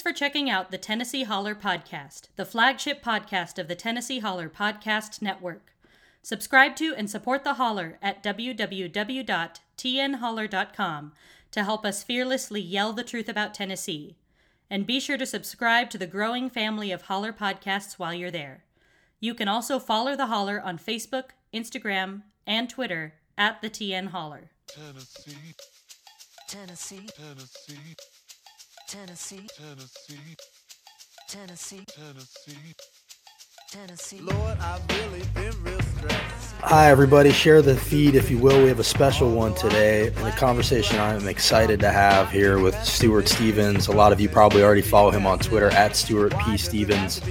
[0.00, 4.48] Thanks for checking out the Tennessee Holler Podcast, the flagship podcast of the Tennessee Holler
[4.48, 5.74] Podcast Network.
[6.22, 11.12] Subscribe to and support the Holler at www.tnholler.com
[11.50, 14.16] to help us fearlessly yell the truth about Tennessee.
[14.70, 18.64] And be sure to subscribe to the growing family of Holler podcasts while you're there.
[19.20, 24.50] You can also follow the Holler on Facebook, Instagram, and Twitter at the TN Holler.
[24.66, 25.54] Tennessee,
[26.48, 27.96] Tennessee, Tennessee,
[28.90, 30.18] Tennessee, Tennessee,
[31.28, 32.74] Tennessee, Tennessee.
[33.70, 34.20] Tennessee.
[34.20, 36.54] Lord, I've really been real stressed.
[36.62, 37.30] Hi, everybody.
[37.30, 38.60] Share the feed if you will.
[38.60, 42.74] We have a special one today and a conversation I'm excited to have here with
[42.82, 43.86] Stuart Stevens.
[43.86, 46.56] A lot of you probably already follow him on Twitter at Stuart P.
[46.56, 47.22] Stevens.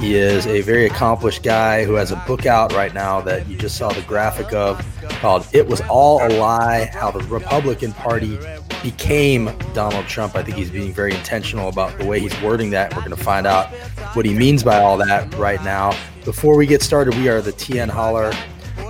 [0.00, 3.56] He is a very accomplished guy who has a book out right now that you
[3.56, 4.78] just saw the graphic of
[5.10, 8.38] called It Was All a Lie How the Republican Party
[8.82, 10.36] Became Donald Trump.
[10.36, 12.94] I think he's being very intentional about the way he's wording that.
[12.94, 13.68] We're going to find out
[14.14, 15.96] what he means by all that right now.
[16.24, 18.32] Before we get started, we are the TN Holler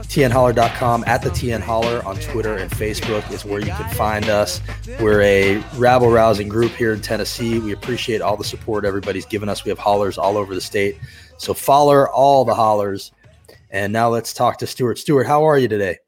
[0.09, 4.62] tnholler.com at the tn holler on twitter and facebook is where you can find us.
[5.00, 7.59] We're a rabble rousing group here in tennessee.
[7.59, 9.65] We appreciate all the support everybody's given us.
[9.65, 10.98] We have hollers all over the state.
[11.37, 13.12] So follow all the hollers.
[13.71, 14.98] And now let's talk to stuart.
[14.98, 15.98] Stuart how are you today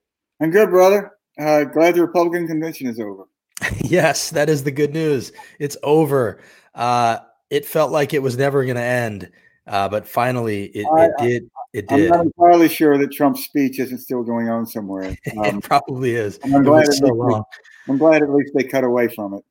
[0.41, 1.13] I'm good, brother.
[1.39, 3.25] Uh, glad the Republican convention is over.
[3.85, 6.41] yes that is the good news it's over
[6.75, 7.19] uh,
[7.51, 9.31] it felt like it was never going to end
[9.67, 13.45] uh, but finally it, I- it did it I'm did not entirely sure that Trump's
[13.45, 15.15] speech isn't still going on somewhere.
[15.37, 17.45] Um, it probably is I'm glad, so least they, long.
[17.89, 19.45] I'm glad at least they cut away from it.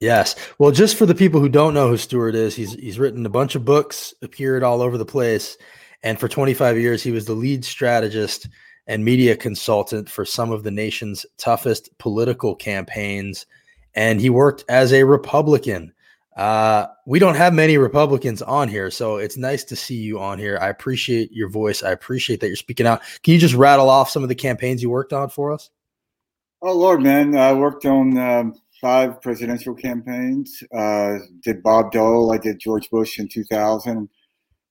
[0.00, 0.34] Yes.
[0.58, 3.28] Well, just for the people who don't know who Stuart is, he's he's written a
[3.30, 5.58] bunch of books, appeared all over the place,
[6.02, 8.48] and for 25 years he was the lead strategist
[8.88, 13.46] and media consultant for some of the nation's toughest political campaigns,
[13.94, 15.92] and he worked as a Republican.
[16.36, 20.38] Uh, we don't have many Republicans on here, so it's nice to see you on
[20.38, 20.58] here.
[20.60, 21.82] I appreciate your voice.
[21.82, 23.02] I appreciate that you're speaking out.
[23.22, 25.68] Can you just rattle off some of the campaigns you worked on for us?
[26.62, 27.36] Oh Lord, man!
[27.36, 30.62] I worked on um, five presidential campaigns.
[30.74, 32.32] Uh, did Bob Dole?
[32.32, 34.08] I did George Bush in 2000.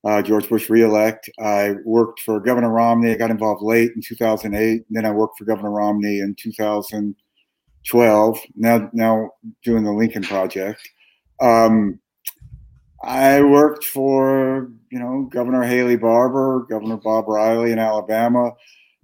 [0.08, 1.30] Uh, George Bush reelect.
[1.38, 3.12] I worked for Governor Romney.
[3.12, 4.86] I got involved late in 2008.
[4.90, 8.40] Then I worked for Governor Romney in 2012.
[8.56, 9.32] Now, now
[9.66, 10.80] doing the Lincoln Project.
[11.42, 12.00] Um,
[13.04, 18.54] I worked for you know Governor Haley Barbour, Governor Bob Riley in Alabama,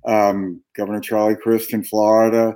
[0.05, 2.55] um, Governor Charlie Crist in Florida,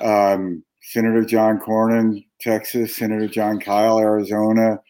[0.00, 4.80] um, Senator John Cornyn, Texas, Senator Jon Kyl, Arizona.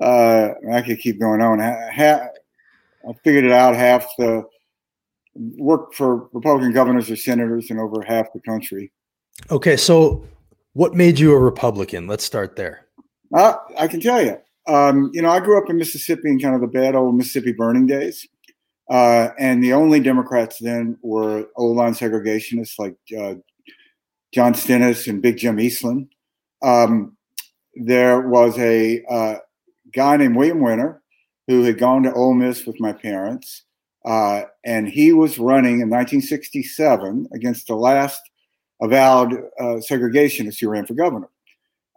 [0.00, 1.58] Uh, I could keep going on.
[1.58, 2.28] Ha- ha-
[3.08, 3.76] I figured it out.
[3.76, 4.44] Half the
[5.34, 8.92] work for Republican governors or senators in over half the country.
[9.50, 10.24] Okay, so
[10.74, 12.06] what made you a Republican?
[12.06, 12.86] Let's start there.
[13.32, 14.38] Uh, I can tell you.
[14.66, 17.52] Um, you know, I grew up in Mississippi in kind of the bad old Mississippi
[17.52, 18.26] burning days.
[18.90, 23.34] Uh, and the only Democrats then were old line segregationists like uh,
[24.32, 26.08] John Stennis and Big Jim Eastland.
[26.62, 27.16] Um,
[27.74, 29.36] there was a uh,
[29.92, 31.02] guy named William Winter
[31.46, 33.64] who had gone to Ole Miss with my parents.
[34.04, 38.20] Uh, and he was running in 1967 against the last
[38.82, 41.28] avowed uh, segregationist who ran for governor.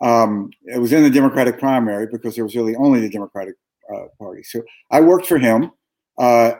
[0.01, 3.55] Um, it was in the Democratic primary because there was really only the Democratic
[3.93, 4.43] uh, Party.
[4.43, 5.71] So I worked for him,
[6.17, 6.53] uh,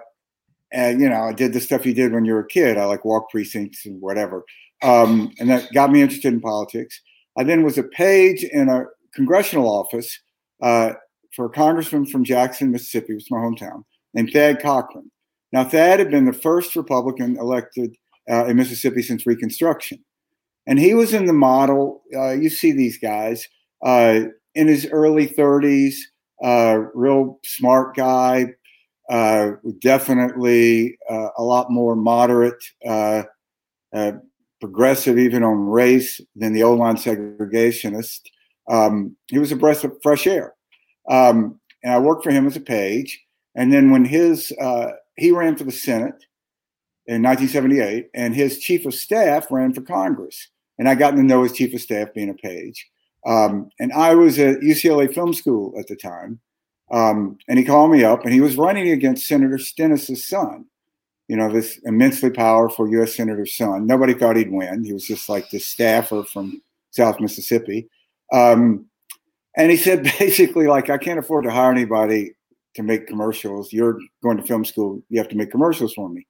[0.72, 2.78] and you know I did the stuff you did when you were a kid.
[2.78, 4.44] I like walk precincts and whatever,
[4.82, 7.00] um, and that got me interested in politics.
[7.38, 10.20] I then was a page in a congressional office
[10.62, 10.94] uh,
[11.36, 13.84] for a congressman from Jackson, Mississippi, which is my hometown,
[14.14, 15.12] named Thad Cochran.
[15.52, 17.96] Now Thad had been the first Republican elected
[18.30, 20.04] uh, in Mississippi since Reconstruction
[20.68, 22.04] and he was in the model.
[22.16, 23.48] Uh, you see these guys
[23.84, 24.20] uh,
[24.54, 25.96] in his early 30s,
[26.44, 28.54] uh, real smart guy,
[29.10, 32.62] uh, definitely uh, a lot more moderate,
[34.60, 38.22] progressive, even on race, than the old line segregationist.
[38.70, 40.54] Um, he was a breath of fresh air.
[41.10, 43.24] Um, and I worked for him as a page.
[43.56, 44.52] And then when his
[45.18, 46.26] he ran for the Senate
[47.08, 51.44] in 1978, and his chief of staff ran for Congress and I got to know
[51.44, 52.88] his chief of staff being a page.
[53.26, 56.40] Um, and I was at UCLA Film School at the time.
[56.92, 60.66] Um, and he called me up and he was running against Senator Stennis's son,
[61.28, 63.16] you know, this immensely powerful U.S.
[63.16, 63.86] Senator's son.
[63.86, 64.86] Nobody thought he'd win.
[64.86, 66.62] He was just like this staffer from
[66.92, 67.90] South Mississippi.
[68.32, 68.86] Um,
[69.58, 72.34] and he said basically, like, I can't afford to hire anybody
[72.76, 73.74] to make commercials.
[73.74, 75.04] You're going to film school.
[75.10, 76.28] You have to make commercials for me.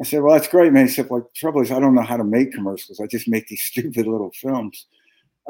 [0.00, 0.86] I said, well, that's great, man.
[0.88, 3.00] He said, like, the trouble is I don't know how to make commercials.
[3.00, 4.86] I just make these stupid little films.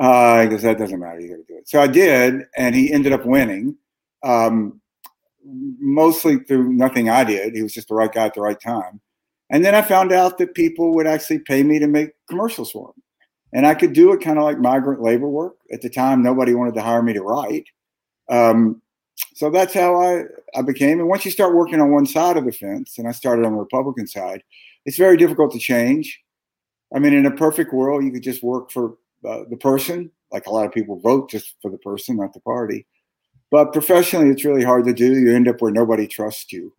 [0.00, 1.20] Uh, because that doesn't matter.
[1.20, 1.68] You got to do it.
[1.68, 3.76] So I did, and he ended up winning.
[4.24, 4.80] um,
[5.44, 7.54] mostly through nothing I did.
[7.54, 9.00] He was just the right guy at the right time.
[9.50, 12.92] And then I found out that people would actually pay me to make commercials for.
[13.52, 15.56] And I could do it kind of like migrant labor work.
[15.72, 17.66] At the time, nobody wanted to hire me to write.
[18.28, 18.80] Um,
[19.34, 20.22] so that's how I,
[20.54, 21.00] I became.
[21.00, 23.52] And once you start working on one side of the fence, and I started on
[23.52, 24.42] the Republican side,
[24.86, 26.20] it's very difficult to change.
[26.94, 28.96] I mean, in a perfect world, you could just work for
[29.28, 30.10] uh, the person.
[30.32, 32.86] Like a lot of people vote just for the person, not the party.
[33.50, 35.18] But professionally, it's really hard to do.
[35.18, 36.72] You end up where nobody trusts you.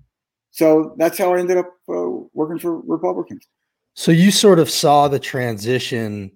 [0.51, 3.47] So that's how I ended up uh, working for Republicans.
[3.93, 6.31] So you sort of saw the transition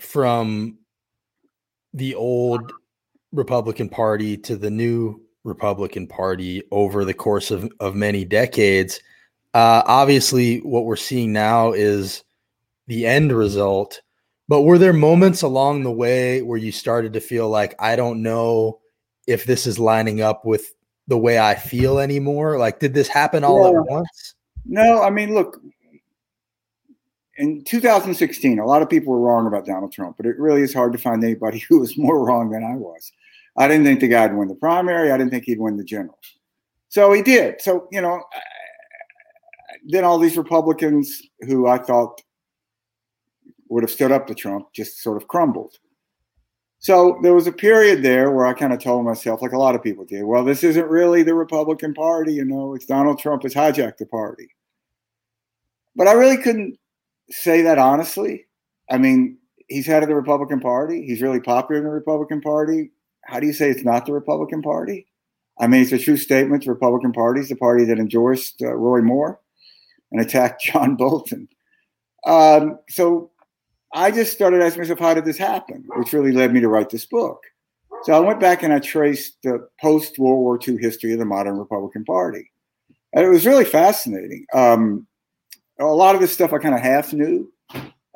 [0.00, 0.78] from
[1.94, 2.72] the old
[3.32, 9.00] Republican Party to the new Republican Party over the course of, of many decades.
[9.54, 12.22] Uh, obviously, what we're seeing now is
[12.86, 14.00] the end result.
[14.48, 18.22] But were there moments along the way where you started to feel like, I don't
[18.22, 18.80] know
[19.26, 20.74] if this is lining up with
[21.06, 22.58] the way I feel anymore?
[22.58, 23.80] Like, did this happen all Yeah.
[23.80, 24.34] at once?
[24.64, 25.60] No, I mean, look,
[27.38, 30.74] in 2016, a lot of people were wrong about Donald Trump, but it really is
[30.74, 33.12] hard to find anybody who was more wrong than I was.
[33.56, 35.10] I didn't think the guy would win the primary.
[35.10, 36.18] I didn't think he'd win the general.
[36.88, 37.60] So he did.
[37.60, 38.22] So, you know,
[39.86, 42.22] then all these Republicans who I thought
[43.68, 45.76] would have stood up to Trump just sort of crumbled.
[46.78, 49.74] So there was a period there where I kind of told myself, like a lot
[49.74, 53.42] of people did, well, this isn't really the Republican Party, you know, it's Donald Trump
[53.42, 54.48] has hijacked the party.
[55.96, 56.78] But I really couldn't
[57.30, 58.46] say that honestly.
[58.90, 59.38] I mean,
[59.68, 61.04] he's head of the Republican Party.
[61.04, 62.90] He's really popular in the Republican Party.
[63.24, 65.06] How do you say it's not the Republican Party?
[65.60, 66.64] I mean, it's a true statement.
[66.64, 69.40] The Republican Party is the party that endorsed uh, Roy Moore
[70.10, 71.48] and attacked John Bolton.
[72.24, 73.30] Um, so
[73.92, 75.84] I just started asking myself, how did this happen?
[75.96, 77.42] Which really led me to write this book.
[78.04, 81.24] So I went back and I traced the post World War II history of the
[81.24, 82.50] modern Republican Party.
[83.12, 84.46] And it was really fascinating.
[84.54, 85.07] Um,
[85.78, 87.52] a lot of this stuff I kind of half knew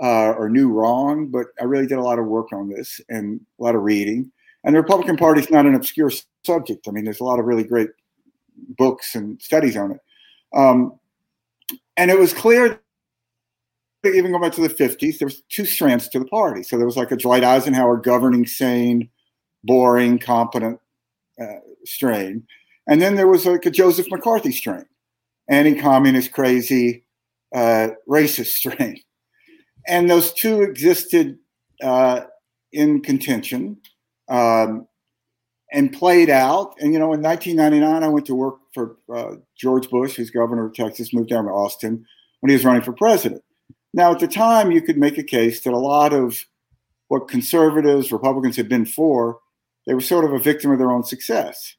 [0.02, 3.40] uh, or knew wrong, but I really did a lot of work on this and
[3.60, 4.30] a lot of reading.
[4.64, 6.10] And the Republican Party is not an obscure
[6.44, 6.86] subject.
[6.88, 7.90] I mean, there's a lot of really great
[8.78, 10.00] books and studies on it.
[10.54, 10.98] Um,
[11.96, 12.80] and it was clear
[14.04, 16.62] even going back to the 50s, there was two strands to the party.
[16.62, 19.08] So there was like a Dwight Eisenhower governing, sane,
[19.64, 20.80] boring, competent
[21.40, 22.46] uh, strain.
[22.88, 24.86] And then there was like a Joseph McCarthy strain,
[25.48, 27.04] anti-communist, crazy,
[27.54, 29.00] uh, racist strain.
[29.86, 31.38] And those two existed
[31.82, 32.22] uh,
[32.72, 33.78] in contention
[34.28, 34.86] um,
[35.72, 36.74] and played out.
[36.80, 40.66] And, you know, in 1999, I went to work for uh, George Bush, who's governor
[40.66, 42.04] of Texas, moved down to Austin
[42.40, 43.42] when he was running for president.
[43.94, 46.44] Now, at the time, you could make a case that a lot of
[47.08, 49.38] what conservatives, Republicans had been for,
[49.86, 51.76] they were sort of a victim of their own success.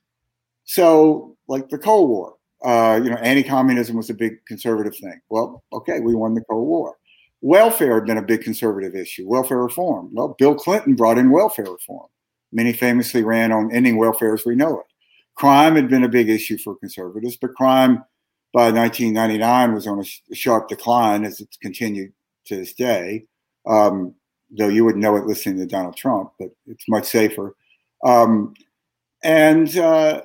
[0.66, 5.19] So, like the Cold War, uh, you know, anti-communism was a big conservative thing.
[5.30, 6.98] Well, okay, we won the Cold War.
[7.42, 9.27] Welfare had been a big conservative issue.
[9.27, 10.10] Welfare reform.
[10.13, 12.07] Well, Bill Clinton brought in welfare reform.
[12.54, 14.86] Many famously ran on ending welfare as we know it.
[15.36, 18.04] Crime had been a big issue for conservatives, but crime
[18.54, 22.13] by 1999 was on a, sh- a sharp decline as it's continued
[22.45, 23.25] to this day.
[23.65, 24.13] Um,
[24.51, 27.56] though you wouldn't know it listening to Donald Trump, but it's much safer.
[28.06, 28.54] Um,
[29.24, 30.21] and uh,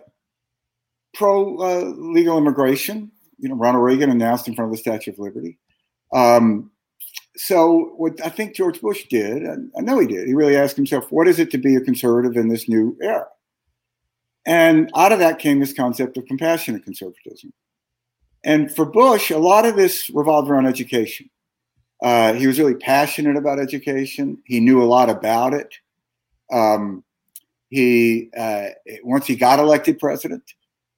[1.15, 5.19] pro uh, legal immigration, you know, Ronald Reagan announced in front of the Statue of
[5.19, 5.59] Liberty.
[6.12, 6.71] Um,
[7.37, 10.77] so what I think George Bush did, and I know he did, he really asked
[10.77, 13.27] himself, what is it to be a conservative in this new era?
[14.45, 17.53] And out of that came this concept of compassionate conservatism.
[18.45, 21.29] And for Bush, a lot of this revolved around education.
[22.03, 24.38] Uh, he was really passionate about education.
[24.45, 25.75] He knew a lot about it.
[26.50, 27.05] Um,
[27.69, 28.69] he uh,
[29.03, 30.43] once he got elected president,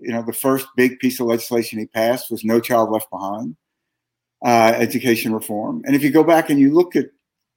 [0.02, 3.56] you know, the first big piece of legislation he passed was No Child Left Behind,
[4.44, 5.82] uh, education reform.
[5.86, 7.06] And if you go back and you look at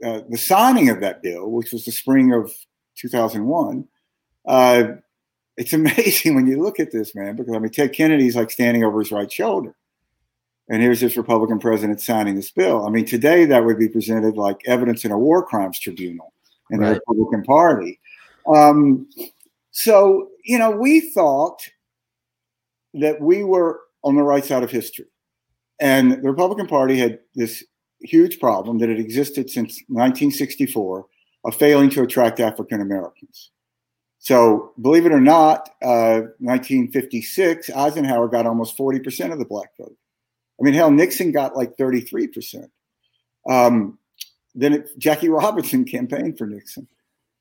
[0.03, 2.51] uh, the signing of that bill, which was the spring of
[2.97, 3.87] 2001,
[4.45, 4.83] uh,
[5.57, 8.83] it's amazing when you look at this man because I mean Ted Kennedy's like standing
[8.83, 9.75] over his right shoulder,
[10.69, 12.85] and here's this Republican president signing this bill.
[12.85, 16.33] I mean today that would be presented like evidence in a war crimes tribunal
[16.71, 17.99] in the Republican Party.
[18.47, 19.07] Um,
[19.71, 21.67] so you know we thought
[22.93, 25.07] that we were on the right side of history,
[25.79, 27.63] and the Republican Party had this
[28.01, 31.05] huge problem that had existed since 1964
[31.45, 33.51] of failing to attract African Americans.
[34.19, 39.97] So, believe it or not, uh, 1956, Eisenhower got almost 40% of the black vote.
[40.59, 42.69] I mean, hell, Nixon got like 33%.
[43.49, 43.99] Um,
[44.55, 46.87] then it, Jackie Robinson campaigned for Nixon.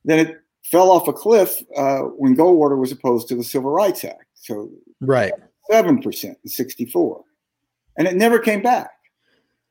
[0.05, 4.05] Then it fell off a cliff uh, when Goldwater was opposed to the Civil Rights
[4.05, 4.27] Act.
[4.43, 4.71] So
[5.01, 5.33] Right.
[5.71, 7.25] seven percent in '64,
[7.97, 8.91] and it never came back.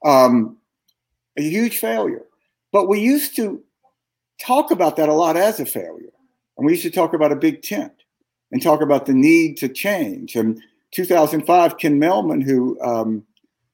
[0.03, 0.57] Um,
[1.37, 2.25] a huge failure.
[2.71, 3.61] But we used to
[4.39, 6.13] talk about that a lot as a failure,
[6.57, 7.93] and we used to talk about a big tent
[8.51, 10.35] and talk about the need to change.
[10.35, 10.61] And
[10.91, 13.23] 2005, Ken Mehlman, who um,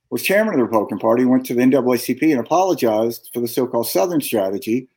[0.09, 3.87] was chairman of the Republican Party, went to the NAACP and apologized for the so-called
[3.87, 4.87] Southern strategy,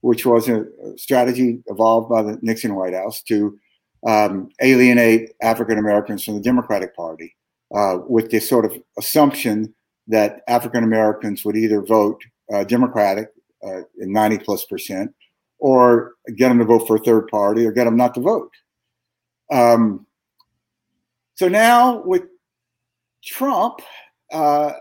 [0.00, 3.58] which was a a strategy evolved by the Nixon White House to
[4.06, 7.36] um, alienate African Americans from the Democratic Party
[7.74, 9.74] uh, with this sort of assumption
[10.08, 12.22] that African Americans would either vote
[12.52, 13.28] uh, Democratic
[13.64, 15.14] uh, in 90 plus percent
[15.58, 18.50] or get them to vote for a third party or get them not to vote.
[19.50, 20.06] Um,
[21.34, 22.24] so now with
[23.24, 23.80] Trump,
[24.32, 24.72] uh,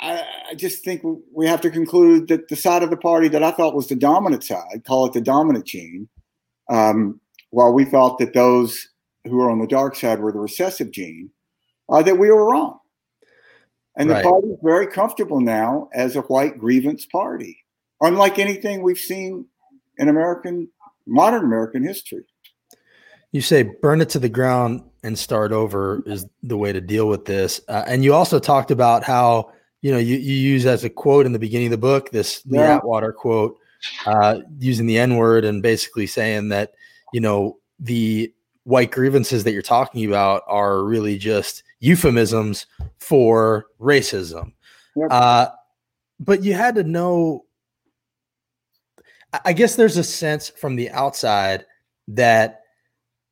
[0.00, 3.42] I, I just think we have to conclude that the side of the party that
[3.42, 6.08] I thought was the dominant side, call it the dominant gene,
[6.70, 7.20] um,
[7.50, 8.88] while we thought that those
[9.24, 11.30] who are on the dark side were the recessive gene,
[11.88, 12.78] uh, that we were wrong.
[13.96, 14.22] And Right.
[14.22, 17.58] the party is very comfortable now as a white grievance party,
[18.00, 19.46] unlike anything we've seen
[19.98, 20.68] in American,
[21.06, 22.24] modern American history.
[23.32, 27.08] You say burn it to the ground and start over is the way to deal
[27.08, 27.60] with this.
[27.68, 29.50] Uh, and you also talked about how,
[29.82, 32.42] you know, you, you use as a quote in the beginning of the book, this
[32.44, 32.76] Yeah.
[32.76, 33.58] Atwater quote,
[34.04, 36.74] uh, using the N word and basically saying that,
[37.12, 38.32] you know, the
[38.64, 42.66] white grievances that you're talking about are really just euphemisms
[42.98, 44.52] for racism.
[44.96, 45.08] Yep.
[45.10, 45.48] Uh,
[46.18, 47.44] but you had to know,
[49.44, 51.66] I- guess there's a sense from the outside
[52.08, 52.62] that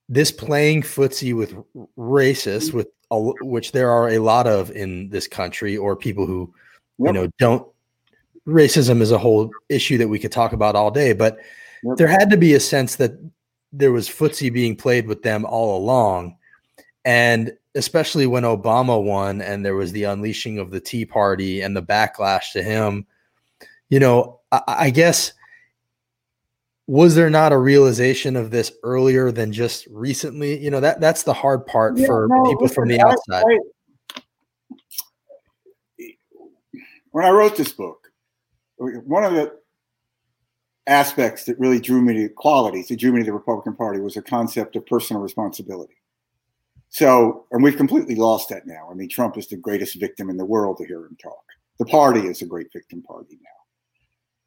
[0.09, 1.55] this playing footsie with
[1.97, 6.53] racists, with a, which there are a lot of in this country, or people who
[6.99, 7.67] you know don't.
[8.47, 11.39] Racism is a whole issue that we could talk about all day, but
[11.85, 11.97] Yep.
[11.97, 13.13] there had to be a sense that
[13.77, 16.37] there was footsie being played with them all along,
[17.05, 21.77] and especially when Obama won and there was the unleashing of the Tea Party and
[21.77, 23.05] the backlash to him.
[23.89, 25.33] You know, I, I guess
[26.87, 31.23] was there not a realization of this earlier than just recently you know that that's
[31.23, 33.59] the hard part Yeah, for no, people from the outside I-
[37.11, 38.11] when I wrote this book,
[38.77, 39.53] one of the
[40.87, 44.17] aspects that really drew me to qualities that drew me to the Republican Party was
[44.17, 45.95] a concept of personal responsibility.
[46.91, 48.89] So, and we've completely lost that now.
[48.91, 51.43] I mean, Trump is the greatest victim in the world to hear him talk.
[51.79, 53.51] The party is a great victim party now.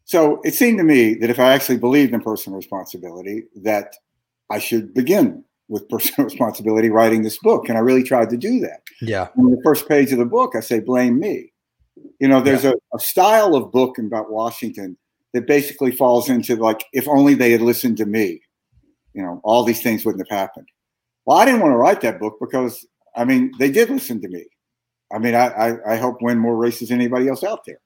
[0.05, 3.95] So it seemed to me that if I actually believed in personal responsibility, that
[4.49, 7.67] I should begin with personal responsibility writing this book.
[7.67, 10.55] And I really tried to do that yeah on the first page of the book,
[10.55, 11.51] I say, blame me.
[12.19, 14.97] You know, there's a, a style of book about Washington
[15.37, 18.41] that basically falls into like, if only they had listened to me,
[19.13, 20.67] you know, all these things wouldn't have happened.
[21.25, 24.27] Well, I didn't want to write that book because, I mean, they did listen to
[24.27, 24.45] me.
[25.13, 27.79] I mean, I, I, I helped win more races than anybody else out there.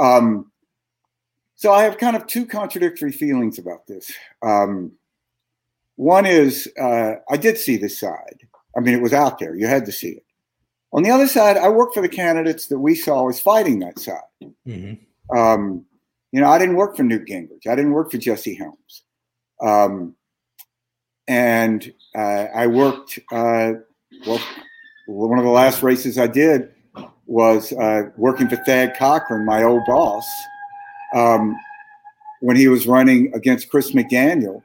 [0.00, 0.50] Um,
[1.56, 4.10] so I have kind of two contradictory feelings about this.
[4.42, 4.92] Um,
[5.96, 8.46] one is uh, I did see this side.
[8.76, 9.56] I mean, it was out there.
[9.56, 10.24] You had to see it.
[10.92, 13.98] On the other side, I worked for the candidates that we saw as fighting that
[13.98, 14.22] side.
[14.66, 14.98] Mhm.
[15.36, 15.84] Um,
[16.32, 17.66] you know, I didn't work for Newt Gingrich.
[17.66, 19.04] I didn't work for Jesse Helms.
[19.60, 20.14] Um,
[21.26, 23.72] and uh, I worked, uh,
[24.26, 24.40] well,
[25.06, 26.72] one of the last races I did
[27.26, 30.26] was uh, working for Thad Cochran, my old boss,
[31.14, 31.56] um,
[32.40, 34.62] when he was running against Chris McDaniel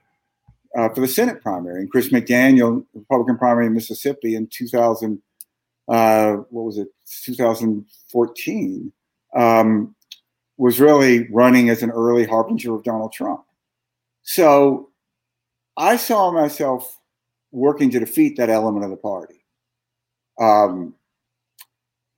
[0.77, 1.81] uh, for the Senate primary.
[1.81, 5.21] And Chris McDaniel, Republican primary in Mississippi in 2000,
[5.89, 6.87] uh, what was it,
[7.25, 8.93] 2014,
[9.35, 9.95] um,
[10.63, 13.43] was really running as an early harbinger of Donald Trump.
[14.21, 14.91] So
[15.75, 17.01] I saw myself
[17.51, 19.43] working to defeat that element of the party.
[20.39, 20.95] Um,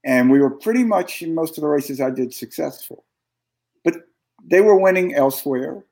[0.06, 3.04] and we were pretty much in most of the races I did successful.
[3.84, 3.96] But
[4.46, 5.84] they were winning elsewhere.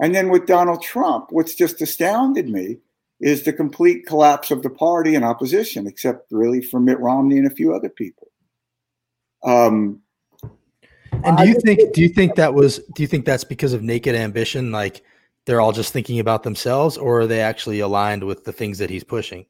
[0.00, 2.78] And then with Donald Trump, what's just astounded me
[3.20, 7.46] is the complete collapse of the party and opposition, except really for Mitt Romney and
[7.46, 8.26] a few other people.
[9.44, 10.02] Um,
[11.24, 13.82] and do you think do you think that was do you think that's because of
[13.82, 15.02] naked ambition like
[15.44, 18.90] they're all just thinking about themselves or are they actually aligned with the things that
[18.90, 19.44] he's pushing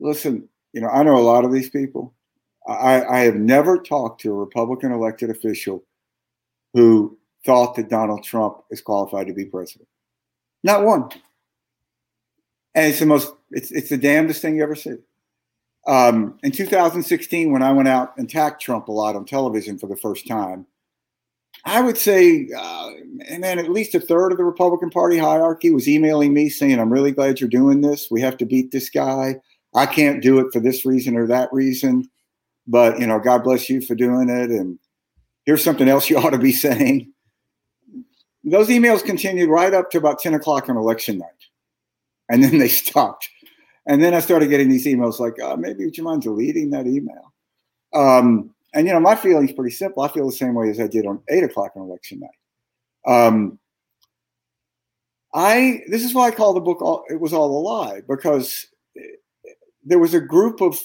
[0.00, 2.14] listen, you know, I know a lot of these people.
[2.66, 5.84] I, I have never talked to a Republican elected official
[6.74, 9.88] who thought that Donald Trump is qualified to be president.
[10.62, 11.08] Not one.
[12.74, 14.96] And it's the most, it's, it's the damnedest thing you ever see.
[15.86, 19.86] Um, in 2016, when I went out and attacked Trump a lot on television for
[19.86, 20.66] the first time,
[21.64, 22.90] I would say, uh,
[23.26, 26.78] and then at least a third of the Republican Party hierarchy was emailing me saying,
[26.78, 28.10] "I'm really glad you're doing this.
[28.10, 29.40] We have to beat this guy.
[29.74, 32.08] I can't do it for this reason or that reason,
[32.66, 34.78] but you know, God bless you for doing it." And
[35.46, 37.12] here's something else you ought to be saying.
[38.44, 41.28] Those emails continued right up to about 10 o'clock on election night,
[42.30, 43.28] and then they stopped.
[43.88, 46.86] And then I started getting these emails like, oh, maybe would you mind deleting that
[46.86, 47.32] email?
[47.94, 50.02] Um, and you know, my feeling's pretty simple.
[50.02, 52.30] I feel the same way as I did on eight o'clock on election night.
[53.06, 53.58] Um,
[55.34, 58.66] I this is why I call the book all, "It Was All a Lie" because
[59.84, 60.78] there was a group of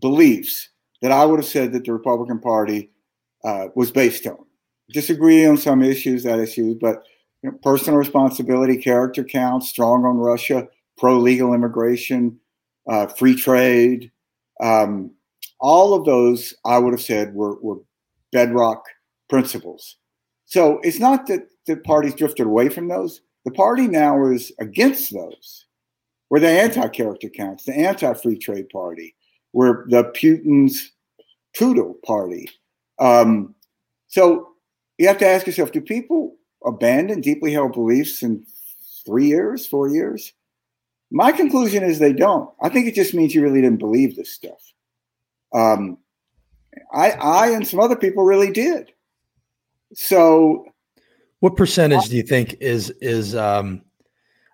[0.00, 0.68] beliefs
[1.02, 2.90] that I would have said that the Republican Party
[3.44, 4.38] uh, was based on.
[4.90, 7.02] Disagree on some issues, that issue, but
[7.42, 12.38] you know, personal responsibility, character counts, strong on Russia, pro legal immigration,
[12.88, 14.10] uh, free trade.
[14.60, 15.12] Um,
[15.60, 17.78] all of those I would have said were, were
[18.32, 18.84] bedrock
[19.28, 19.96] principles.
[20.46, 23.20] So it's not that the parties drifted away from those.
[23.44, 25.66] The party now is against those.
[26.30, 29.14] We're the anti-character counts, the anti-free trade party.
[29.52, 30.92] We're the Putin's
[31.56, 32.50] poodle party.
[32.98, 33.54] Um,
[34.08, 34.48] so
[34.98, 38.44] you have to ask yourself: Do people abandon deeply held beliefs in
[39.06, 40.32] three years, four years?
[41.10, 42.50] My conclusion is they don't.
[42.60, 44.60] I think it just means you really didn't believe this stuff.
[45.54, 45.98] Um,
[46.92, 48.92] I, I, and some other people really did.
[49.94, 50.66] So,
[51.40, 53.34] what percentage do you think is is?
[53.34, 53.82] Um,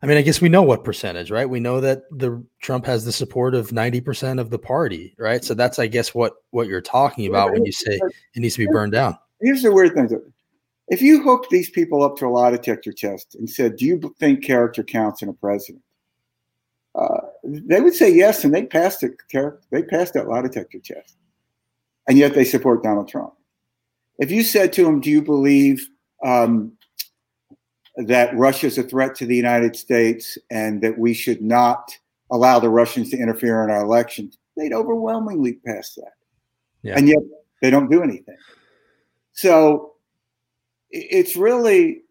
[0.03, 1.49] I mean, I guess we know what percentage, right?
[1.49, 5.43] We know that the Trump has the support of ninety percent of the party, right?
[5.43, 7.99] So that's, I guess, what what you're talking about when you say
[8.35, 9.19] it needs to be burned down.
[9.41, 10.09] Here's the weird thing:
[10.89, 14.15] if you hooked these people up to a lie detector test and said, "Do you
[14.21, 15.83] think character counts in a president?"
[16.95, 19.13] Uh, they would say yes, and they passed it.
[19.71, 21.17] They passed that lie detector test,
[22.09, 23.35] and yet they support Donald Trump.
[24.19, 25.89] If you said to them, "Do you believe
[26.25, 26.73] um,
[27.97, 31.91] that Russia is a threat to the United States and that we should not
[32.31, 36.13] allow the Russians to interfere in our elections?" They'd overwhelmingly pass that,
[36.83, 36.95] Yeah.
[36.97, 37.19] and yet
[37.61, 38.37] they don't do anything.
[39.33, 39.95] So
[40.91, 42.03] it's really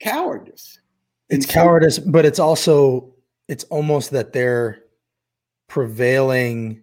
[0.00, 0.80] cowardice.
[1.28, 3.11] It's cowardice, but it's also
[3.52, 4.82] it's almost that their
[5.68, 6.82] prevailing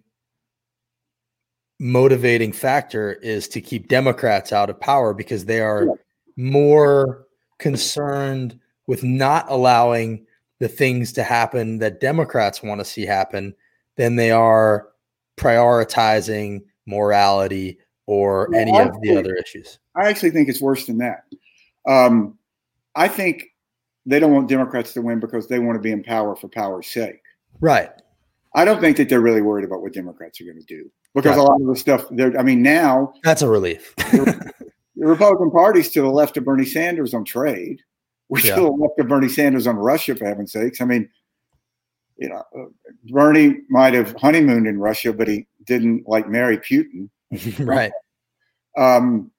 [1.80, 5.88] motivating factor is to keep Democrats out of power because they are
[6.36, 7.26] more
[7.58, 8.56] concerned
[8.86, 10.24] with not allowing
[10.60, 13.52] the things to happen that Democrats want to see happen
[13.96, 14.90] than they are
[15.36, 19.80] prioritizing morality or Well, any of the other issues.
[19.96, 21.24] I actually think it's worse than that.
[21.88, 22.38] Um,
[22.94, 23.49] I think
[24.10, 26.86] they don't want Democrats to win because they want to be in power for power's
[26.86, 27.20] sake.
[27.60, 27.90] Right.
[28.54, 31.36] I don't think that they're really worried about what Democrats are going to do because
[31.36, 32.36] a lot of the stuff they're.
[32.38, 33.94] I mean, now That's a relief.
[33.96, 34.52] the
[34.96, 37.80] Republican Party's to the left of Bernie Sanders on trade.
[38.28, 38.56] We're Yeah.
[38.56, 40.80] to the left of Bernie Sanders on Russia, for heaven's sakes.
[40.80, 41.08] I mean,
[42.16, 42.64] you know, uh,
[43.10, 47.08] Bernie might have honeymooned in Russia, but he didn't like marry Putin.
[47.60, 47.92] right.
[48.76, 49.30] Um,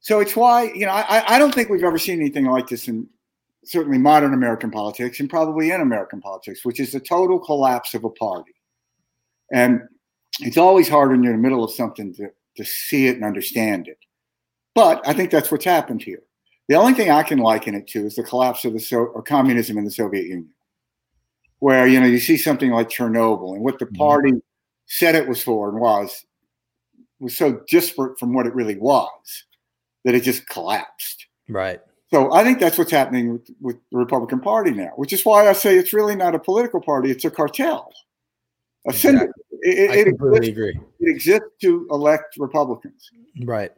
[0.00, 2.88] so it's why you know I, I don't think we've ever seen anything like this
[2.88, 3.08] in
[3.64, 8.04] certainly modern American politics and probably in American politics, which is the total collapse of
[8.04, 8.52] a party.
[9.52, 9.82] And
[10.40, 13.24] it's always hard when you're in the middle of something to, to see it and
[13.24, 13.98] understand it.
[14.74, 16.22] But I think that's what's happened here.
[16.68, 19.22] The only thing I can liken it to is the collapse of the so- or
[19.22, 20.50] communism in the Soviet Union,
[21.58, 23.98] where you know you see something like Chernobyl and what the Mhm.
[23.98, 24.32] party
[24.86, 26.24] said it was for and was
[27.18, 29.44] was so disparate from what it really was
[30.04, 31.26] that it just collapsed.
[31.48, 31.80] Right.
[32.12, 35.48] So I think that's what's happening with, with the Republican Party now, which is why
[35.48, 37.92] I say it's really not a political party; it's a cartel.
[38.88, 39.30] A syndicate.
[39.62, 40.80] It, I it, completely exists, agree.
[41.00, 43.10] it exists to elect Republicans.
[43.44, 43.70] Right.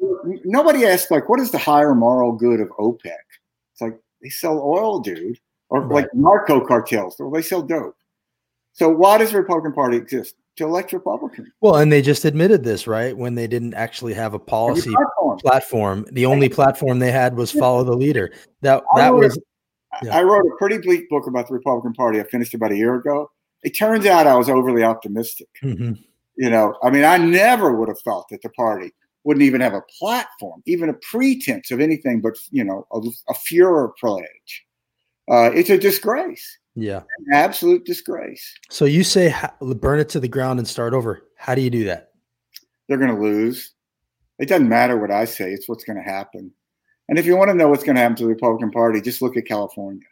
[0.44, 3.10] Nobody asks like, what is the higher moral good of OPEC?
[3.72, 5.38] It's like they sell oil, dude,
[5.70, 6.04] or Right.
[6.04, 7.96] like narco cartels, or they sell dope.
[8.74, 10.36] So why does the Republican Party exist?
[10.56, 11.48] To elect Republicans.
[11.62, 13.16] Well, and they just admitted this, right?
[13.16, 15.38] When they didn't actually have a policy platform.
[15.38, 18.32] platform, the only platform they had was follow the leader.
[18.60, 19.38] That I that wrote a- was
[20.02, 20.18] Yeah.
[20.18, 22.20] I wrote a pretty bleak book about the Republican Party.
[22.20, 23.30] I finished about a year ago.
[23.62, 25.48] It turns out I was overly optimistic.
[25.62, 25.98] Mhm.
[26.36, 28.92] You know, I mean, I never would have thought that the party
[29.24, 33.34] wouldn't even have a platform, even a pretense of anything but, you know, a, a
[33.34, 34.66] furor pledge.
[35.30, 37.02] Uh, it's a disgrace, yeah.
[37.18, 38.54] an absolute disgrace.
[38.70, 41.22] So you say burn it to the ground and start over.
[41.36, 42.10] How do you do that?
[42.88, 43.72] They're going to lose.
[44.38, 46.52] It doesn't matter what I say, it's what's going to happen.
[47.08, 49.22] And if you want to know what's going to happen to the Republican Party, just
[49.22, 50.06] look at California.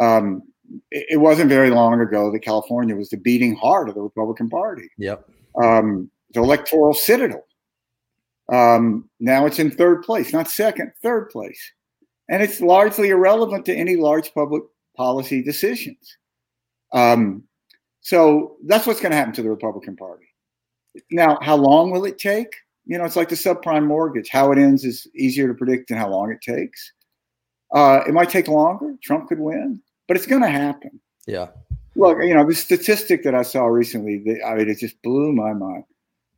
[0.00, 0.42] Um,
[0.90, 4.48] it, it wasn't very long ago that California was the beating heart of the Republican
[4.48, 4.88] Party.
[4.98, 5.28] Yep.
[5.62, 7.44] um, the electoral citadel.
[8.52, 11.60] Um, now it's in third place, not second, third place.
[12.28, 14.62] And it's largely irrelevant to any large public
[14.98, 16.16] policy decisions.
[16.92, 17.44] Um,
[18.00, 20.26] so that's what's going to happen to the Republican Party.
[21.10, 22.52] Now, how long will it take?
[22.84, 24.28] You know, it's like the subprime mortgage.
[24.30, 26.92] How it ends is easier to predict than how long it takes.
[27.72, 28.94] Uh, it might take longer.
[29.02, 30.98] Trump could win, but it's going to happen.
[31.26, 31.48] Yeah.
[31.94, 35.32] Look, you know, the statistic that I saw recently, the, I mean, it just blew
[35.32, 35.84] my mind.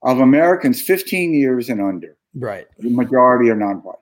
[0.03, 2.67] Of Americans 15 years and under, Right.
[2.79, 3.97] the majority are non-white.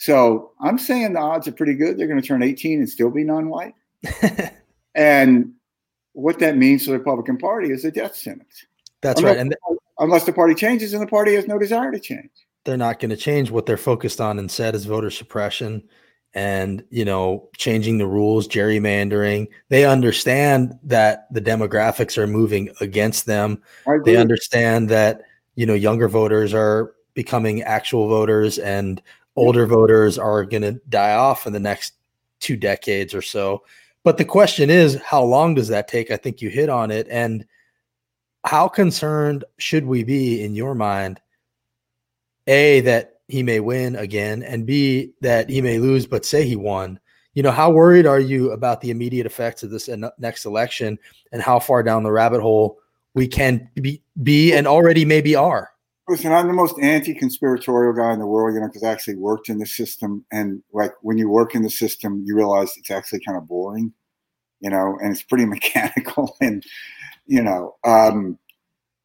[0.00, 1.96] So I'm saying the odds are pretty good.
[1.98, 3.74] They're going to turn 18 and still be non-white.
[4.94, 5.52] And
[6.14, 8.66] what that means for the Republican Party is a death sentence.
[9.02, 9.40] That's unless, right.
[9.40, 9.56] And
[9.98, 12.30] unless the party changes, and the party has no desire to change.
[12.64, 15.82] they're not going to change what they're focused on instead is voter suppression
[16.34, 23.26] and you know changing the rules gerrymandering they understand that the demographics are moving against
[23.26, 23.60] them
[24.04, 25.22] they understand that
[25.56, 29.02] you know younger voters are becoming actual voters and
[29.40, 31.94] older voters are going to die off in the next
[32.40, 33.64] two decades or so.
[34.04, 36.10] But the question is how long does that take?
[36.10, 37.06] I think you hit on it.
[37.10, 37.46] And
[38.44, 41.22] how concerned should we be in your mind
[42.46, 46.56] a that he may win again and b that he may lose but say he
[46.56, 47.00] won?
[47.32, 50.98] You know how worried are you about the immediate effects of this next election
[51.32, 52.78] and how far down the rabbit hole
[53.14, 55.70] we can be, be and already maybe are
[56.10, 59.48] Listen, I'm the most anti-conspiratorial guy in the world, you know, because I actually worked
[59.48, 60.24] in the system.
[60.32, 63.92] And like when you work in the system, you realize it's actually kind of boring,
[64.58, 66.36] you know, and it's pretty mechanical.
[66.40, 66.64] And,
[67.26, 68.40] you know, um,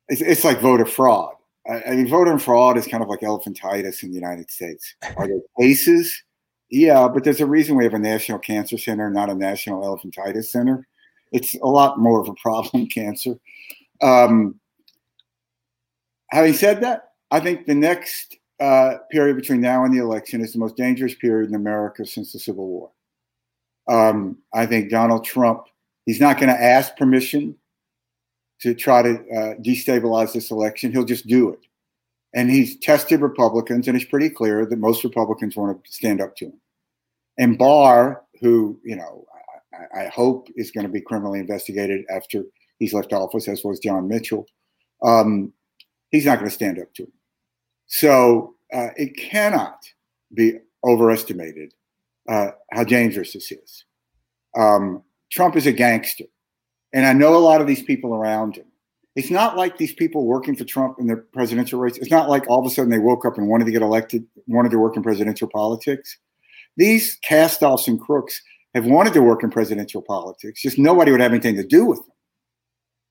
[0.09, 1.35] it's, it's like voter fraud.
[1.69, 4.95] I, I mean, voter fraud is kind of like elephantitis in the United States.
[5.15, 6.23] Are there cases?
[6.71, 10.45] Yeah, but there's a reason we have a national cancer center, not a national elephantitis
[10.45, 10.87] center.
[11.31, 13.35] It's a lot more of a problem, cancer.
[14.01, 14.59] Um,
[16.31, 20.53] having said that, I think the next uh, period between now and the election is
[20.53, 22.91] the most dangerous period in America since the Civil War.
[23.87, 25.65] Um, I think Donald Trump,
[26.05, 27.55] he's not going to ask permission
[28.61, 30.91] to try to uh, destabilize this election.
[30.91, 31.59] He'll just do it.
[32.33, 36.35] And he's tested Republicans, and it's pretty clear that most Republicans want to stand up
[36.37, 36.59] to him.
[37.37, 39.25] And Barr, who, you know,
[39.93, 42.43] I, I hope is going to be criminally investigated after
[42.79, 44.45] he's left office, as was John Mitchell.
[45.03, 45.53] Um,
[46.15, 47.11] he's not going to stand up to him.
[47.87, 49.77] So uh, it cannot
[50.33, 51.73] be overestimated
[52.29, 53.85] uh, how dangerous this is.
[54.57, 56.25] Um, Trump is a gangster.
[56.93, 58.65] And I know a lot of these people around him.
[59.15, 61.97] It's not like these people working for Trump in the presidential race.
[61.97, 64.25] It's not like all of a sudden they woke up and wanted to get elected,
[64.47, 66.17] wanted to work in presidential politics.
[66.77, 68.41] These cast offs and crooks
[68.73, 71.99] have wanted to work in presidential politics, just nobody would have anything to do with
[71.99, 72.15] them.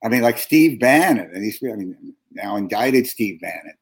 [0.03, 3.75] I mean, like Steve Bannon, and he's, I mean, now indicted Steve Bannon.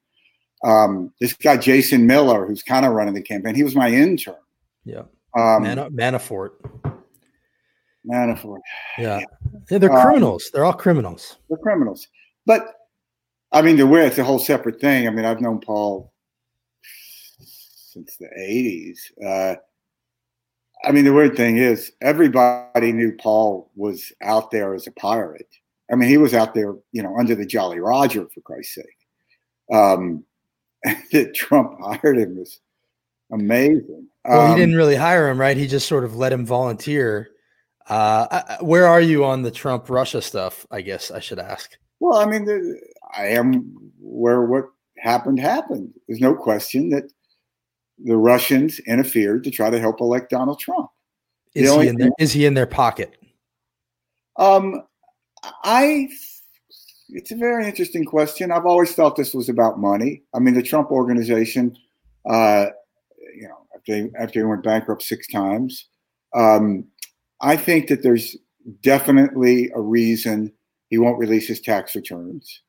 [0.63, 4.35] Um, this guy, Jason Miller, who's kind of running the campaign, he was my intern.
[4.85, 5.03] yeah
[5.35, 6.51] Um, Man- manafort
[8.09, 8.59] Manafort.
[8.97, 9.19] yeah,
[9.69, 12.07] Yeah, they're Um, criminals they're all criminals They're criminals.
[12.45, 12.75] But
[13.51, 15.07] I mean, the way it's a whole separate thing.
[15.07, 16.11] I mean, I've known Paul
[16.81, 18.97] since the 80s.
[19.23, 19.55] Uh,
[20.83, 25.47] I mean, the weird thing is, everybody knew Paul was out there as a pirate.
[25.93, 28.97] I mean, he was out there, you know, under the Jolly Roger, for Christ's sake.
[29.71, 30.25] Um,
[31.11, 32.59] that Trump hired him was
[33.31, 34.07] amazing.
[34.25, 37.29] well he Um, didn't really hire him right he just sort of let him volunteer
[37.89, 38.27] uh
[38.59, 42.17] I- where are you on the trump russia stuff i guess i should ask Well,
[42.19, 42.79] I mean, the,
[43.17, 44.65] I am where what
[44.97, 45.93] happened happened.
[46.07, 47.05] There's no question that
[48.03, 50.89] the Russians interfered to try to help elect Donald Trump.
[51.55, 53.15] Is he in their, is he in their pocket
[54.37, 54.83] Um,
[55.63, 56.09] I.
[57.09, 58.51] It's a very interesting question.
[58.51, 60.23] I've always thought this was about money.
[60.33, 61.77] I mean, the Trump organization,
[62.27, 62.67] uh,
[63.35, 65.87] you know, after after he went bankrupt six times,
[66.33, 66.85] um,
[67.41, 68.35] I think that there's
[68.81, 70.53] definitely a reason
[70.89, 72.61] he won't release his tax returns.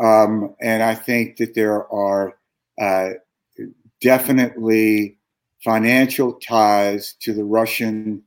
[0.00, 2.38] Um, and I think that there are
[2.80, 3.10] uh,
[4.00, 5.18] definitely
[5.64, 8.22] financial ties to the Russian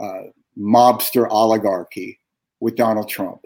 [0.00, 0.24] uh,
[0.58, 2.17] mobster oligarchy
[2.60, 3.40] with Donald Trump.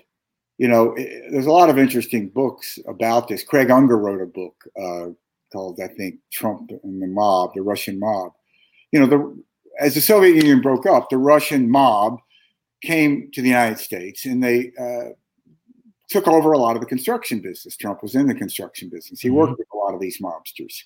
[0.59, 3.42] You know, i- there's a lot of interesting books about this.
[3.42, 5.09] Craig Unger wrote a book uh,
[5.53, 8.33] called, I think, Trump and the Mob, the Russian Mob.
[8.92, 9.42] You know, the
[9.81, 12.18] as the Soviet Union broke up, the Russian mob
[12.83, 15.11] came to the United States and they uh,
[16.11, 17.77] took over a lot of the construction business.
[17.77, 19.20] Trump was in the construction business.
[19.20, 20.83] He worked with a lot of these mobsters.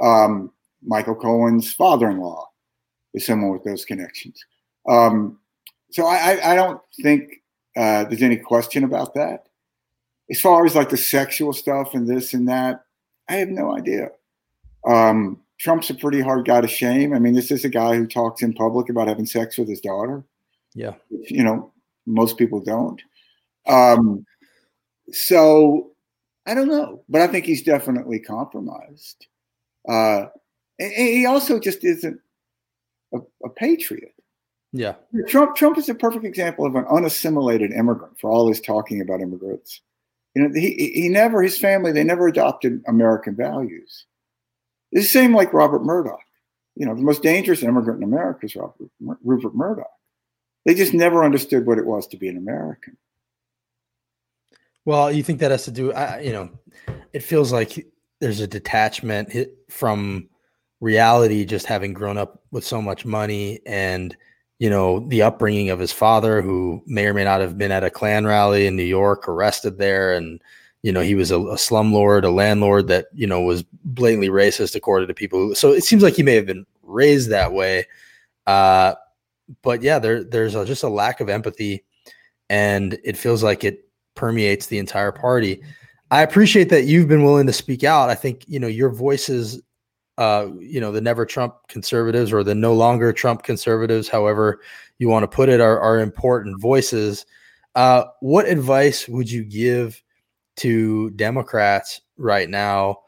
[0.00, 0.50] Um,
[0.82, 2.48] Michael Cohen's father-in-law
[3.14, 4.44] is someone with those connections.
[4.88, 5.38] Um,
[5.90, 7.42] so I, I, I don't think
[7.76, 9.46] uh, there's any question about that.
[10.30, 12.84] As far as like the sexual stuff and this and that,
[13.28, 14.10] I have no idea.
[14.86, 17.12] Um, Trump's a pretty hard guy to shame.
[17.12, 19.80] I mean, this is a guy who talks in public about having sex with his
[19.80, 20.24] daughter.
[20.74, 20.94] Yeah.
[21.10, 21.72] You know,
[22.06, 23.00] most people don't.
[23.66, 24.24] Um,
[25.10, 25.92] so
[26.46, 29.26] I don't know, but I think he's definitely compromised.
[29.88, 30.26] Uh,
[30.78, 32.20] and, and he also just isn't
[33.14, 34.14] a, a patriot.
[34.76, 34.94] Yeah.
[35.26, 39.20] Trump Trump is a perfect example of an unassimilated immigrant for all his talking about
[39.20, 39.80] immigrants.
[40.34, 44.04] You know, he he never his family they never adopted American values.
[44.92, 46.20] It's the same like Robert Murdoch.
[46.74, 48.90] You know, the most dangerous immigrant in America is Robert
[49.24, 49.90] Rupert Murdoch.
[50.66, 52.96] They just never understood what it was to be an American.
[54.84, 56.50] Well, you think that has to do, I, you know,
[57.12, 57.86] it feels like
[58.20, 59.32] there's a detachment
[59.70, 60.28] from
[60.80, 64.16] reality, just having grown up with so much money and,
[64.58, 67.84] you know, the upbringing of his father, who may or may not have been at
[67.84, 70.14] a Klan rally in New York, arrested there.
[70.14, 70.40] And,
[70.82, 74.74] you know, he was a, a slumlord, a landlord that, you know, was blatantly racist
[74.74, 75.38] according to people.
[75.38, 77.86] Who, so it seems like he may have been raised that way.
[78.46, 78.94] Uh,
[79.62, 81.84] but yeah, there, there's a, just a lack of empathy.
[82.48, 85.62] And it feels like it permeates the entire party.
[86.10, 88.10] I appreciate that you've been willing to speak out.
[88.10, 89.60] I think you know your voices,
[90.18, 94.60] uh, you know, the never Trump conservatives or the no longer Trump conservatives, however
[94.98, 97.26] you want to put it, are, are important voices.
[97.74, 100.02] Uh, what advice would you give
[100.56, 102.98] to Democrats right now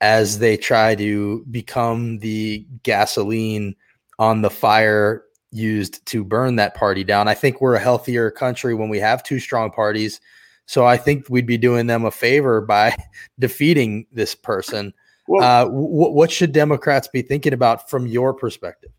[0.00, 3.74] as they try to become the gasoline
[4.18, 7.28] on the fire used to burn that party down?
[7.28, 10.20] I think we're a healthier country when we have two strong parties
[10.66, 12.94] so I think we'd be doing them a favor by
[13.38, 14.92] defeating this person.
[15.28, 18.90] Well, uh, w- what should Democrats be thinking about from your perspective?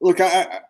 [0.00, 0.60] Look, I, I,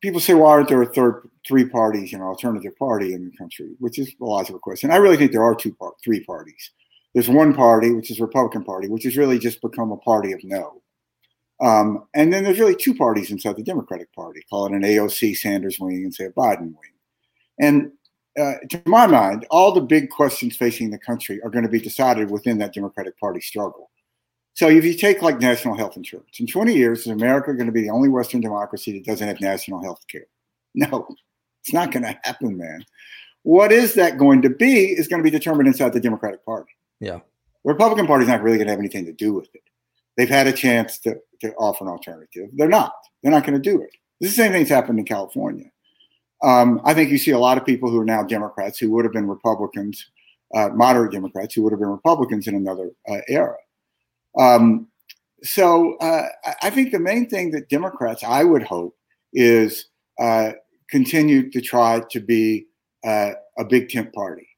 [0.00, 3.70] people say, "Why aren't there a third, three parties, an alternative party in the country?"
[3.78, 4.90] Which is a logical question.
[4.90, 6.70] I really think there are two, part, three parties.
[7.14, 10.40] There's one party, which is Republican Party, which has really just become a party of
[10.42, 10.82] no.
[11.60, 14.42] Um, and then there's really two parties inside the Democratic Party.
[14.50, 16.92] Call it an AOC Sanders wing and say a Biden wing.
[17.60, 17.92] And
[18.38, 21.80] uh, to my mind, all the big questions facing the country are going to be
[21.80, 23.90] decided within that Democratic Party struggle.
[24.54, 27.72] So if you take like national health insurance, in 20 years, is America going to
[27.72, 30.26] be the only Western democracy that doesn't have national health care?
[30.74, 31.06] No,
[31.62, 32.84] it's not going to happen, man.
[33.44, 36.72] What is that going to be is going to be determined inside the Democratic Party.
[36.98, 37.20] Yeah.
[37.64, 39.62] The Republican Party is not really going to have anything to do with it.
[40.16, 42.48] They've had a chance to, to offer an alternative.
[42.54, 42.94] They're not.
[43.22, 43.90] They're not going to do it.
[44.20, 45.70] This is The same thing's happened in California.
[46.44, 49.04] Um, I think you see a lot of people who are now Democrats who would
[49.04, 50.10] have been Republicans,
[50.54, 53.56] uh, moderate Democrats who would have been Republicans in another uh, era.
[54.38, 54.88] Um,
[55.42, 56.26] so uh,
[56.62, 58.94] I think the main thing that Democrats, I would hope,
[59.32, 59.86] is
[60.20, 60.52] uh,
[60.90, 62.66] continue to try to be
[63.04, 64.48] uh, a big tent party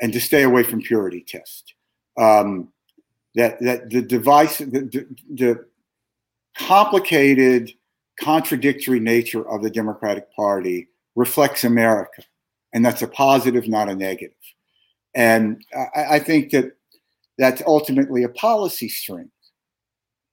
[0.00, 1.74] and to stay away from purity test.
[2.18, 2.68] Um,
[3.36, 5.66] that that the device, the, the, the
[6.58, 7.72] complicated,
[8.20, 12.22] contradictory nature of the Democratic Party reflects America.
[12.72, 14.36] And that's a positive, not a negative.
[15.14, 16.76] And I, I think that
[17.38, 19.32] that's ultimately a policy strength.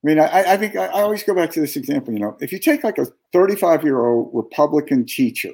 [0.03, 2.13] I mean, I, I think I, I always go back to this example.
[2.13, 5.53] You know, if you take like a 35 year old Republican teacher,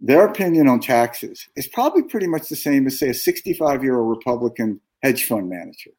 [0.00, 3.98] their opinion on taxes is probably pretty much the same as, say, a 65 year
[3.98, 5.90] old Republican hedge fund manager.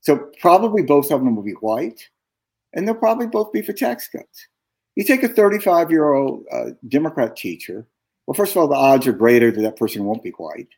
[0.00, 2.08] So probably both of them will be white,
[2.72, 4.48] and they'll probably both be for tax cuts.
[4.96, 7.86] You take a 35 year old uh, Democrat teacher.
[8.26, 10.68] Well, first of all, the odds are greater that that person won't be white.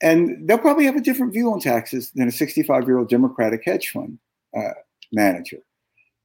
[0.00, 3.62] And they'll probably have a different view on taxes than a 65 year old Democratic
[3.64, 4.18] hedge fund
[4.56, 4.72] uh,
[5.12, 5.58] manager.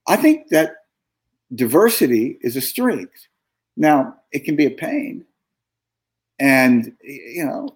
[0.07, 0.71] I think that
[1.53, 3.27] diversity is a strength.
[3.75, 5.25] Now, it can be a pain.
[6.39, 7.75] And, you know,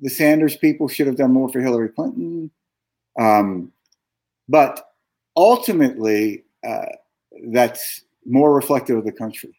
[0.00, 2.50] the Sanders people should have done more for Hillary Clinton.
[3.18, 3.72] Um,
[4.48, 4.90] but
[5.36, 6.86] ultimately, uh,
[7.48, 9.58] that's more reflective of the country.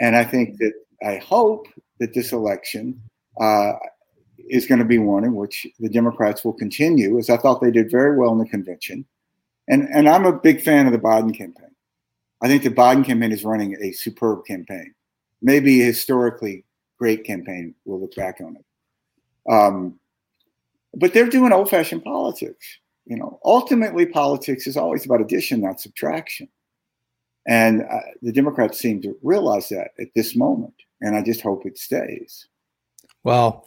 [0.00, 0.72] And I think that
[1.04, 1.66] I hope
[2.00, 3.00] that this election
[3.40, 3.72] uh,
[4.48, 7.70] is going to be one in which the Democrats will continue, as I thought they
[7.70, 9.04] did very well in the convention.
[9.68, 11.70] And, and I'm a big fan of the Biden campaign.
[12.42, 14.94] I think the Biden campaign is running a superb campaign,
[15.40, 16.64] maybe a historically
[16.98, 17.74] great campaign.
[17.84, 19.52] We'll look back on it.
[19.52, 19.98] Um,
[20.94, 22.66] but they're doing old fashioned politics.
[23.06, 26.48] You know, ultimately, politics is always about addition, not subtraction.
[27.46, 30.74] And uh, the Democrats seem to realize that at this moment.
[31.00, 32.46] And I just hope it stays.
[33.22, 33.66] Well,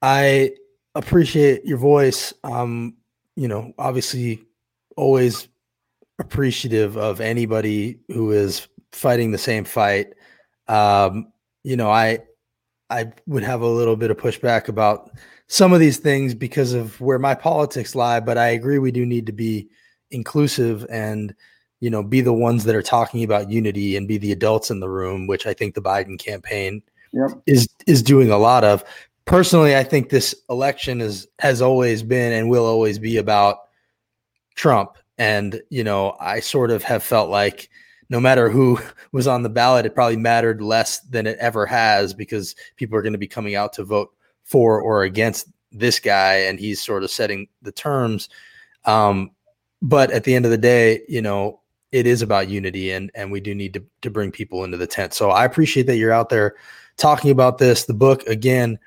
[0.00, 0.52] I
[0.94, 2.32] appreciate your voice.
[2.42, 2.96] Um,
[3.36, 4.42] you know, obviously,
[4.96, 5.48] always
[6.18, 10.14] appreciative of anybody who is fighting the same fight.
[10.68, 11.32] Um,
[11.64, 12.20] you know, I
[12.90, 15.10] I would have a little bit of pushback about
[15.48, 18.20] some of these things because of where my politics lie.
[18.20, 19.68] But I agree we do need to be
[20.10, 21.34] inclusive and
[21.82, 24.78] you know be the ones that are talking about unity and be the adults in
[24.78, 26.80] the room, which I think the Biden campaign
[27.12, 27.42] Yep.
[27.46, 28.84] is is doing a lot of.
[29.24, 33.58] Personally, I think this election is has always been and will always be about
[34.54, 34.96] Trump.
[35.18, 37.68] And you know, I sort of have felt like
[38.08, 38.78] no matter who
[39.12, 43.02] was on the ballot, it probably mattered less than it ever has because people are
[43.02, 44.12] going to be coming out to vote
[44.44, 48.28] for or against this guy, and he's sort of setting the terms.
[48.84, 49.32] Um,
[49.82, 51.58] but at the end of the day, you know,
[51.92, 54.86] it is about unity, and and we do need to to bring people into the
[54.86, 55.14] tent.
[55.14, 56.56] So I appreciate that you're out there
[56.96, 57.84] talking about this.
[57.84, 58.78] The book again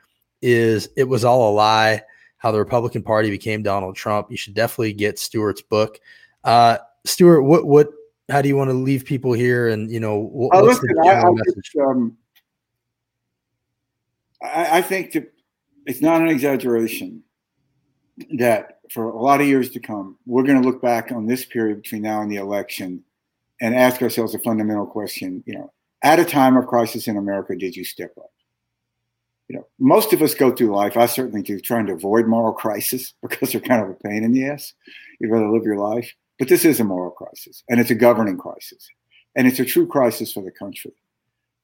[0.41, 2.02] is "It Was All a Lie."
[2.38, 4.30] How the Republican Party became Donald Trump.
[4.30, 6.00] You should definitely get Stuart's book.
[6.44, 7.89] Uh, Stuart, what what
[8.30, 9.68] how do you want to leave people here?
[9.70, 11.72] And you know, wh- Uh, what's the I, I, message?
[11.74, 12.18] just, um,
[14.41, 15.32] I, I think that
[15.86, 17.24] it's not an exaggeration
[18.38, 21.45] that for a lot of years to come, we're going to look back on this
[21.45, 23.04] period between now and the election
[23.62, 25.43] and ask ourselves a fundamental question.
[25.45, 28.32] You know, at a time of crisis in America, did you step up?
[29.48, 30.98] You know, most of us go through life.
[30.98, 34.32] I certainly do, trying to avoid moral crisis because they're kind of a pain in
[34.32, 34.74] the ass.
[35.19, 38.38] You'd rather live your life, but this is a moral crisis, and it's a governing
[38.38, 38.88] crisis,
[39.36, 40.93] and it's a true crisis for the country.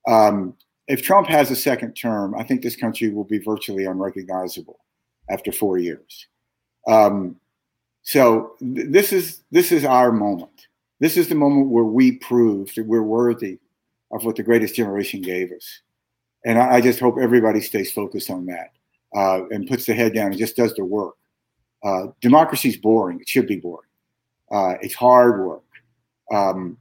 [0.08, 0.56] Um,
[0.88, 4.80] if Trump has a second term, I think this country will be virtually unrecognizable
[5.30, 6.28] after four years.
[6.88, 7.36] Um,
[8.04, 10.68] so th- this is this is our moment.
[11.00, 13.60] This is the moment where we prove that we're worthy
[14.12, 15.82] of what the greatest generation gave us.
[16.46, 18.72] And I, I just hope everybody stays focused on that
[19.16, 21.16] uh, and puts the head down and just does the work.
[21.84, 23.20] Uh, Democracy is boring.
[23.20, 23.90] It should be boring.
[24.52, 25.64] Uh, it's hard work,
[26.32, 26.78] um,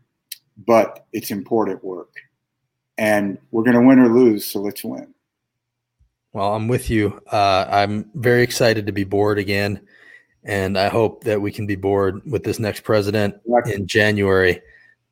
[0.66, 2.12] but it's important work.
[2.98, 5.14] And we're going to win or lose, so let's win.
[6.32, 7.20] Well, I'm with you.
[7.30, 9.80] Uh, I'm very excited to be bored again,
[10.44, 13.34] and I hope that we can be bored with this next president
[13.66, 14.60] in January.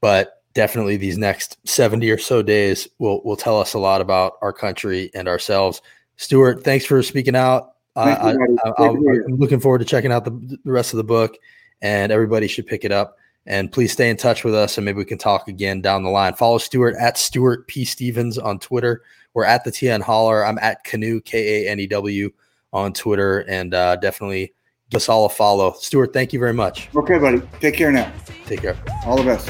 [0.00, 4.34] But definitely, these next 70 or so days will will tell us a lot about
[4.42, 5.82] our country and ourselves.
[6.16, 7.74] Stuart, thanks for speaking out.
[7.96, 8.38] You, I, buddy.
[8.64, 9.24] I, Great to hear.
[9.28, 11.36] I'm looking forward to checking out the, the rest of the book,
[11.82, 13.16] and everybody should pick it up.
[13.44, 16.10] And please stay in touch with us, and maybe we can talk again down the
[16.10, 16.34] line.
[16.34, 19.02] Follow Stuart at Stuart P Stevens on Twitter.
[19.38, 20.44] We're at the TN Holler.
[20.44, 22.28] I'm at Kanew K A N E W
[22.72, 24.52] on Twitter, and uh, definitely
[24.90, 25.74] give us all a follow.
[25.78, 26.88] Stuart, thank you very much.
[26.96, 27.40] Okay, buddy.
[27.60, 28.12] Take care now.
[28.46, 28.76] Take care.
[29.06, 29.46] All the best.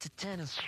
[0.00, 0.58] to tennis.